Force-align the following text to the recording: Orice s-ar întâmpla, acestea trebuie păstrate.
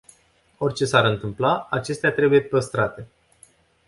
Orice 0.57 0.85
s-ar 0.85 1.05
întâmpla, 1.05 1.67
acestea 1.69 2.11
trebuie 2.11 2.41
păstrate. 2.41 3.07